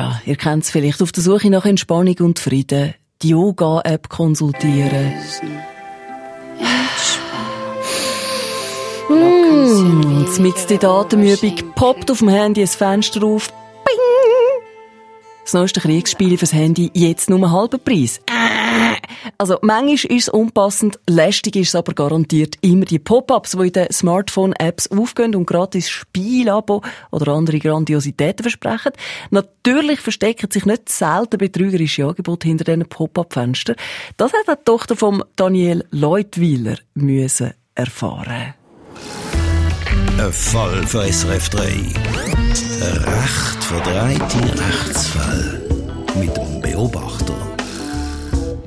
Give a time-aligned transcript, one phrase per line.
[0.00, 1.02] Ja, ihr kennt es vielleicht.
[1.02, 5.12] Auf der Suche nach Entspannung und Frieden die Yoga-App konsultieren.
[9.10, 13.52] Mmh, mit der Atemübung poppt auf dem Handy ein Fenster auf.
[15.50, 18.20] Das neueste Kriegsspiel fürs Handy jetzt nur halben Preis.
[19.36, 23.72] Also, manchmal ist es unpassend, lästig ist es aber garantiert immer die Pop-ups, die in
[23.72, 28.92] den Smartphone-Apps aufgehen und gratis Spielabo oder andere Grandiositäten versprechen.
[29.30, 33.74] Natürlich verstecken sich nicht selten betrügerische Angebote hinter diesen Pop-up-Fenstern.
[34.16, 37.54] Das hat die Tochter von Daniel Leutwiler müssen.
[40.20, 41.62] Ein Fall für SRF 3.
[41.62, 41.94] Ein
[43.04, 45.62] recht verdrehte Rechtsfall
[46.14, 47.34] mit dem Beobachter.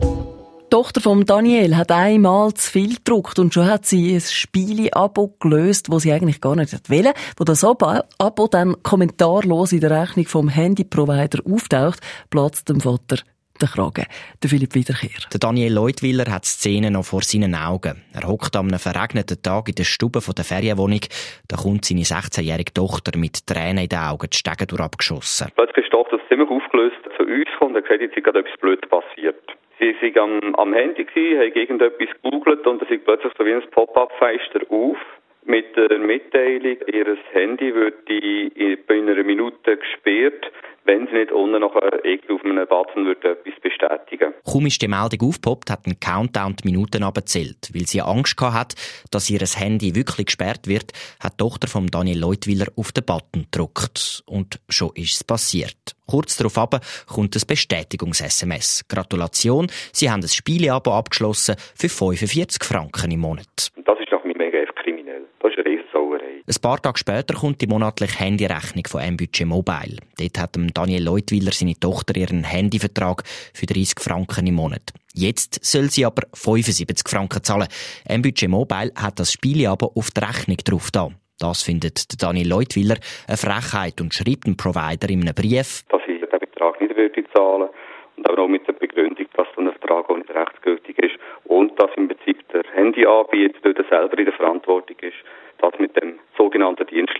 [0.00, 5.36] Die Tochter von Daniel hat einmal zu viel gedruckt und schon hat sie ein Spiele-Abo
[5.40, 7.12] gelöst, wo sie eigentlich gar nicht wollte.
[7.36, 13.18] Wo das Abo dann kommentarlos in der Rechnung vom Handyprovider auftaucht, platzt dem Vater
[13.62, 14.06] der Kragen.
[14.42, 15.22] Der Philipp Wiederkehr.
[15.32, 18.02] Der Daniel Leutwiller hat die Szene noch vor seinen Augen.
[18.12, 21.00] Er hockt am verregneten Tag in der Stube der Ferienwohnung.
[21.46, 25.52] Da kommt seine 16-jährige Tochter mit Tränen in den Augen die Stege durchgeschossen.
[25.54, 28.40] Plötzlich ist die Tochter ziemlich aufgelöst zu uns gekommen und hat gesagt, jetzt ist gerade
[28.40, 29.42] etwas Blödes passiert.
[29.78, 33.54] Sie waren am, am Handy, gewesen, haben irgendetwas gegoogelt und da ist plötzlich so wie
[33.54, 34.98] ein Pop-up-Fenster auf
[35.44, 40.50] mit der Mitteilung, ihr Handy wird in einer Minute gesperrt,
[40.84, 44.88] wenn sie nicht unten noch irgendwie auf einem Button wird etwas bestätigen Kaum ist die
[44.88, 47.70] Meldung aufgepoppt, hat ein Countdown die Minuten abgezählt.
[47.72, 48.74] Weil sie Angst hat,
[49.10, 53.46] dass ihr Handy wirklich gesperrt wird, hat die Tochter von Daniel Leutwiller auf den Button
[53.50, 54.22] gedrückt.
[54.26, 55.76] Und schon ist es passiert.
[56.06, 58.86] Kurz darauf aber kommt ein Bestätigungs-SMS.
[58.88, 63.70] Gratulation, Sie haben ein Spieleabo abgeschlossen für 45 Franken im Monat.
[63.84, 65.24] Das ist doch mega kriminell.
[65.40, 66.31] Das ist eine Riesensauerei.
[66.44, 69.98] Ein paar Tage später kommt die monatliche Handyrechnung von M-Budget Mobile.
[70.18, 73.22] Dort hat Daniel Leutwiller seine Tochter ihren Handyvertrag
[73.54, 74.92] für 30 Franken im Monat.
[75.14, 77.68] Jetzt soll sie aber 75 Franken zahlen.
[78.08, 81.10] M-Budget Mobile hat das Spieleabo auf die Rechnung drauf da.
[81.38, 82.96] Das findet Daniel Leutwiller
[83.28, 87.22] eine Frechheit und schreibt dem Provider in einem Brief, dass ich den Betrag nicht würde
[87.34, 87.68] zahlen
[88.16, 91.90] und auch mit der Begründung, dass so ein Vertrag auch nicht rechtsgültig ist und dass
[91.96, 95.16] im Prinzip der Handyanbieter selber in der Verantwortung ist,
[95.62, 95.91] das mit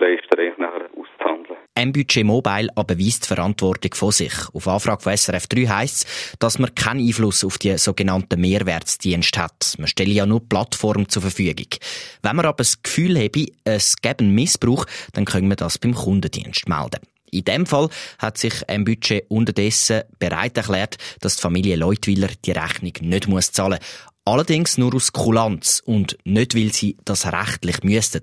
[0.03, 1.57] Dienstleister nachher auszuhandeln.
[1.75, 4.33] M-Budget Mobile aber weist die Verantwortung von sich.
[4.53, 9.41] Auf Anfrage von SRF 3 heisst es, dass man keinen Einfluss auf die sogenannten Mehrwertsdienste
[9.41, 9.75] hat.
[9.77, 11.67] Man stelle ja nur Plattform zur Verfügung.
[12.21, 15.95] Wenn man aber das Gefühl habe, es gäbe einen Missbrauch, dann können wir das beim
[15.95, 17.01] Kundendienst melden.
[17.31, 22.51] In dem Fall hat sich ein Budget unterdessen bereit erklärt, dass die Familie Leutwiller die
[22.51, 23.79] Rechnung nicht muss zahlen
[24.25, 28.21] Allerdings nur aus Kulanz und nicht, weil sie das rechtlich müssten,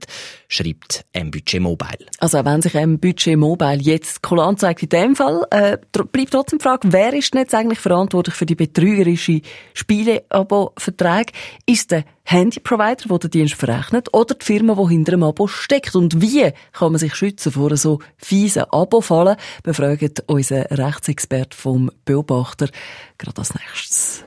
[0.49, 2.07] schreibt M-Budget Mobile.
[2.19, 6.63] Also wenn sich M-Budget Mobile jetzt Kulanz zeigt in dem Fall, äh, bleibt trotzdem die
[6.63, 9.43] Frage, wer ist denn jetzt eigentlich verantwortlich für die betrügerische
[9.75, 11.33] Spiele-Abo-Verträge?
[11.67, 15.95] Ist der Handyprovider, der den Dienst verrechnet, oder die Firma, die hinter dem Abo steckt?
[15.95, 19.37] Und wie kann man sich schützen vor so fiesen Abo-Fallen?
[19.63, 22.71] Befragt unser Rechtsexpert vom Beobachter
[23.19, 24.25] gerade als nächstes.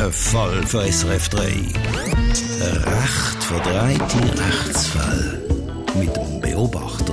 [0.00, 1.42] Ein Fall für SRF 3.
[1.42, 1.66] Ein
[2.84, 5.42] recht verdrehte Rechtsfall
[5.94, 7.12] mit dem Beobachter.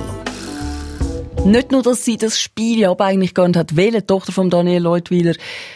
[1.44, 3.92] Nicht nur, dass sie das Spiel ja eigentlich gar nicht hat wollen.
[3.92, 5.34] Die Tochter von Daniel Leutwiler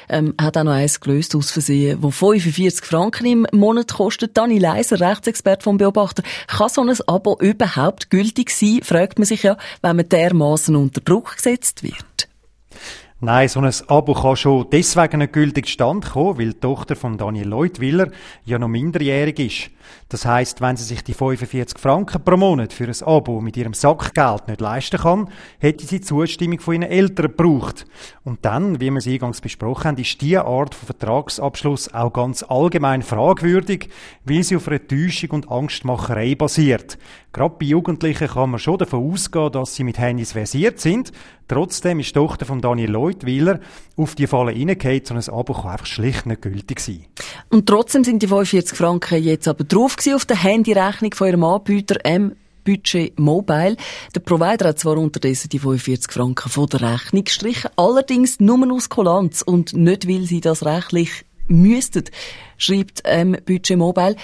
[0.08, 4.34] ähm, hat auch noch eins gelöst aus Versehen, wo 45 Franken im Monat kostet.
[4.38, 6.22] Dani Leiser, Rechtsexpert vom Beobachter.
[6.46, 11.02] Kann so ein Abo überhaupt gültig sein, fragt man sich ja, wenn man dermaßen unter
[11.02, 12.31] Druck gesetzt wird.
[13.24, 17.16] Nein, so ein Abo kann schon deswegen nicht gültig stand kommen, weil die Tochter von
[17.16, 18.08] Daniel Leutwiller
[18.44, 19.70] ja noch minderjährig ist.
[20.08, 23.74] Das heißt, wenn sie sich die 45 Franken pro Monat für ein Abo mit ihrem
[23.74, 25.28] Sackgeld nicht leisten kann,
[25.60, 27.86] hätte sie Zustimmung von ihren Eltern gebraucht.
[28.24, 32.42] Und dann, wie wir es eingangs besprochen haben, ist diese Art von Vertragsabschluss auch ganz
[32.42, 33.88] allgemein fragwürdig,
[34.24, 36.98] weil sie auf einer Täuschung und Angstmacherei basiert.
[37.32, 41.12] Gerade bei Jugendlichen kann man schon davon ausgehen, dass sie mit Handys versiert sind.
[41.48, 43.60] Trotzdem ist die Tochter von Daniel Leutwiller
[43.96, 47.06] auf die Falle reingefallen, so ein Abo kann einfach schlicht nicht gültig sein.
[47.48, 52.04] Und trotzdem sind die 45 Franken jetzt aber drauf auf der Handyrechnung von ihrem Anbieter
[52.04, 52.36] M.
[52.64, 53.76] Budget Mobile.
[54.14, 58.88] Der Provider hat zwar unterdessen die 45 Franken von der Rechnung gestrichen, allerdings nur aus
[58.88, 62.04] Kulanz und nicht, weil sie das rechtlich müssten,
[62.58, 64.16] schreibt ähm, Budget Mobile.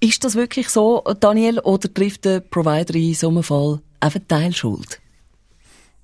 [0.00, 5.00] Ist das wirklich so, Daniel, oder trifft der Provider in so einem Fall einfach Teilschuld?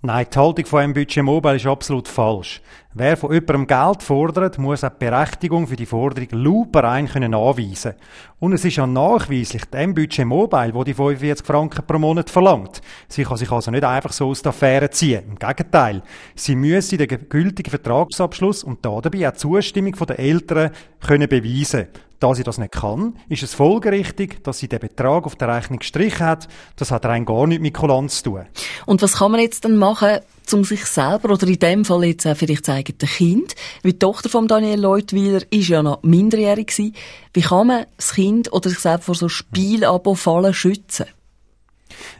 [0.02, 2.60] Nein, die Haltung von einem Budget Mobile ist absolut falsch.
[2.92, 7.94] Wer von jemandem Geld fordert, muss auch Berechtigung für die Forderung luperein können anweisen.
[8.40, 12.82] Und es ist ja nachweislich dem Budget Mobile, wo die 45 Franken pro Monat verlangt.
[13.08, 15.22] Sie kann sich also nicht einfach so aus der Affäre ziehen.
[15.26, 16.02] Im Gegenteil.
[16.34, 20.70] Sie müssen den gültigen Vertragsabschluss und dabei auch die Zustimmung der Eltern
[21.00, 21.86] können beweisen.
[22.20, 25.80] Da sie das nicht kann, ist es folgerichtig, dass sie den Betrag auf der Rechnung
[25.80, 26.48] gestrichen hat.
[26.76, 28.46] Das hat rein gar nichts mit Kulanz zu tun.
[28.86, 30.20] Und was kann man jetzt dann machen,
[30.52, 33.98] um sich selber oder in dem Fall jetzt auch vielleicht das eigene Kind, weil die
[33.98, 36.94] Tochter von Daniel Leutwiler ist ja noch minderjährig gewesen.
[37.32, 41.06] Wie kann man das Kind oder sich selbst vor so Spielabo-Fallen schützen?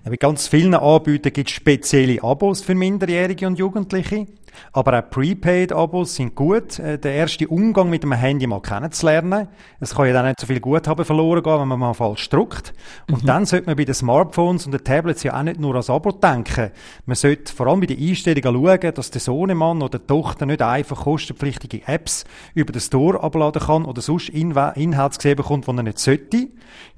[0.05, 4.26] Bei ganz vielen Anbietern gibt es spezielle Abos für Minderjährige und Jugendliche.
[4.73, 9.49] Aber auch Prepaid-Abos sind gut, äh, den ersten Umgang mit dem Handy mal kennenzulernen.
[9.81, 12.75] Es kann ja dann nicht so viel Guthaben verloren gehen, wenn man mal falsch drückt.
[13.11, 13.27] Und mhm.
[13.27, 16.12] dann sollte man bei den Smartphones und den Tablets ja auch nicht nur ans Abo
[16.12, 16.71] denken.
[17.06, 20.62] Man sollte vor allem bei den Einstellungen schauen, dass der Sohnemann oder die Tochter nicht
[20.62, 22.25] einfach kostenpflichtige Apps
[22.55, 26.49] über den Store abladen kann oder sonst Inhalte gesehen bekommt, die er nicht sollte.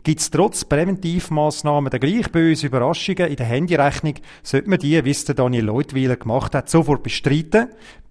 [0.03, 5.11] Gibt es trotz Präventivmaßnahmen der gleich böse Überraschungen in der Handyrechnung, sollte man die, wie
[5.11, 7.46] es der Daniel Leutwiler gemacht hat, sofort bestreiten.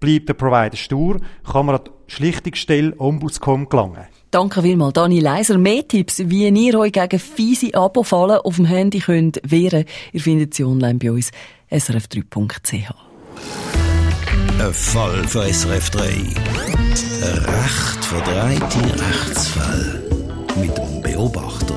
[0.00, 4.06] Bleibt der Provider stur, kann man an die Schlichtungsstelle Ombudscom gelangen.
[4.30, 5.56] Danke vielmals, Dani Leiser.
[5.56, 10.54] Mehr Tipps, wie ihr euch gegen fiese Abo-Fallen auf dem Handy könnt wehren, ihr findet
[10.54, 11.30] sie online bei uns,
[11.70, 12.92] srf3.ch.
[14.58, 16.02] Ein Fall für SRF 3.
[16.02, 20.02] Ein recht verdrehte Rechtsfall
[20.60, 21.74] mit dem Beobachter.